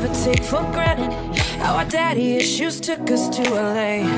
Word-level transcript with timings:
never 0.00 0.14
take 0.14 0.42
for 0.42 0.62
granted 0.72 1.12
how 1.60 1.76
our 1.76 1.84
daddy 1.84 2.36
issues 2.36 2.80
took 2.80 3.10
us 3.10 3.28
to 3.28 3.42
LA. 3.50 4.09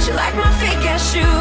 Don't 0.00 0.08
you 0.08 0.14
like 0.14 0.34
my 0.34 0.50
fake 0.58 0.86
ass 0.86 1.12
shoes? 1.12 1.39